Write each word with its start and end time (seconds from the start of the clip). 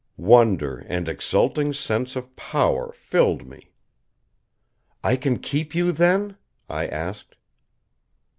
Wonder 0.17 0.79
and 0.89 1.07
exulting 1.07 1.73
sense 1.73 2.15
of 2.15 2.35
power 2.35 2.91
filled 2.91 3.45
me. 3.45 3.69
"I 5.03 5.15
can 5.15 5.37
keep 5.37 5.75
you, 5.75 5.91
then?" 5.91 6.37
I 6.67 6.87
asked. 6.87 7.35